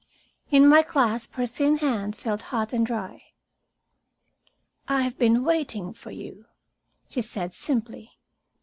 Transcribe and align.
In 0.49 0.67
my 0.67 0.81
clasp 0.81 1.33
her 1.35 1.45
thin 1.45 1.77
hand 1.77 2.15
felt 2.17 2.41
hot 2.49 2.73
and 2.73 2.83
dry. 2.83 3.21
"I 4.87 5.03
have 5.03 5.19
been 5.19 5.43
waiting 5.43 5.93
for 5.93 6.09
you," 6.09 6.45
she 7.07 7.21
said 7.21 7.53
simply. 7.53 8.17